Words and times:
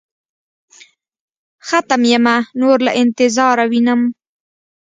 ختم 1.67 2.01
يمه 2.11 2.37
نور 2.59 2.77
له 2.85 2.91
انتظاره 3.01 3.65
وينم. 3.71 4.01